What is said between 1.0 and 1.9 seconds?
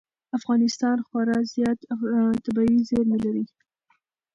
خورا زیات